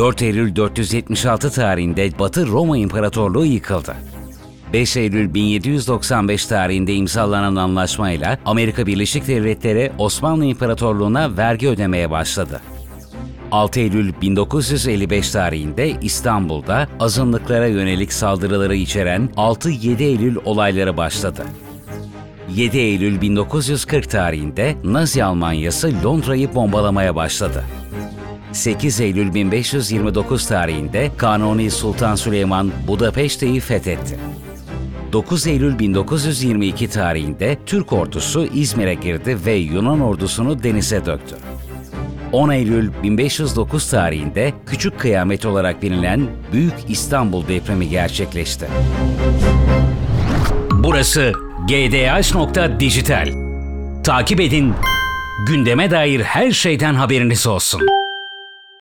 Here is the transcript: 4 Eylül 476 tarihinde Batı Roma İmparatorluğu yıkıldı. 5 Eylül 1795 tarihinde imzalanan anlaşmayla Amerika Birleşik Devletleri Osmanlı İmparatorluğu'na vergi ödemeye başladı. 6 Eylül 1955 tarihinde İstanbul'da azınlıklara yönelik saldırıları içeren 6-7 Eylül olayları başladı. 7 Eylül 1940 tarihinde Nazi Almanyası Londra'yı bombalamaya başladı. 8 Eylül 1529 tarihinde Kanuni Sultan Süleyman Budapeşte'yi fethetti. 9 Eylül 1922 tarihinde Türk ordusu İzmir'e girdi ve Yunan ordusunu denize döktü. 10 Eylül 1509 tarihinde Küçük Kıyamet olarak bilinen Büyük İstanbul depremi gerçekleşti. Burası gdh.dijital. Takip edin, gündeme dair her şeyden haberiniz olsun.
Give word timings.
4 0.00 0.22
Eylül 0.22 0.56
476 0.56 1.50
tarihinde 1.50 2.18
Batı 2.18 2.46
Roma 2.46 2.78
İmparatorluğu 2.78 3.44
yıkıldı. 3.44 3.94
5 4.72 4.96
Eylül 4.96 5.34
1795 5.34 6.46
tarihinde 6.46 6.94
imzalanan 6.94 7.56
anlaşmayla 7.56 8.38
Amerika 8.44 8.86
Birleşik 8.86 9.28
Devletleri 9.28 9.92
Osmanlı 9.98 10.44
İmparatorluğu'na 10.44 11.36
vergi 11.36 11.68
ödemeye 11.68 12.10
başladı. 12.10 12.60
6 13.52 13.80
Eylül 13.80 14.12
1955 14.20 15.30
tarihinde 15.30 15.92
İstanbul'da 16.02 16.88
azınlıklara 17.00 17.66
yönelik 17.66 18.12
saldırıları 18.12 18.74
içeren 18.74 19.30
6-7 19.36 20.02
Eylül 20.02 20.36
olayları 20.44 20.96
başladı. 20.96 21.44
7 22.54 22.78
Eylül 22.78 23.20
1940 23.20 24.10
tarihinde 24.10 24.76
Nazi 24.84 25.24
Almanyası 25.24 25.92
Londra'yı 26.04 26.54
bombalamaya 26.54 27.16
başladı. 27.16 27.64
8 28.52 29.00
Eylül 29.00 29.34
1529 29.34 30.46
tarihinde 30.46 31.10
Kanuni 31.16 31.70
Sultan 31.70 32.14
Süleyman 32.14 32.72
Budapeşte'yi 32.86 33.60
fethetti. 33.60 34.18
9 35.12 35.46
Eylül 35.46 35.78
1922 35.78 36.90
tarihinde 36.90 37.58
Türk 37.66 37.92
ordusu 37.92 38.46
İzmir'e 38.54 38.94
girdi 38.94 39.38
ve 39.46 39.52
Yunan 39.52 40.00
ordusunu 40.00 40.62
denize 40.62 41.06
döktü. 41.06 41.36
10 42.32 42.50
Eylül 42.50 42.90
1509 43.02 43.90
tarihinde 43.90 44.52
Küçük 44.66 45.00
Kıyamet 45.00 45.46
olarak 45.46 45.82
bilinen 45.82 46.26
Büyük 46.52 46.74
İstanbul 46.88 47.48
depremi 47.48 47.88
gerçekleşti. 47.88 48.66
Burası 50.72 51.32
gdh.dijital. 51.68 53.28
Takip 54.04 54.40
edin, 54.40 54.74
gündeme 55.46 55.90
dair 55.90 56.20
her 56.20 56.50
şeyden 56.50 56.94
haberiniz 56.94 57.46
olsun. 57.46 57.80